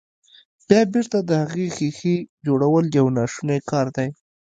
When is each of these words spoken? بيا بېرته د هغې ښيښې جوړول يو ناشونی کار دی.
بيا 0.67 0.81
بېرته 0.93 1.17
د 1.23 1.31
هغې 1.43 1.67
ښيښې 1.75 2.15
جوړول 2.45 2.85
يو 2.97 3.05
ناشونی 3.17 3.59
کار 3.69 3.87
دی. 3.97 4.09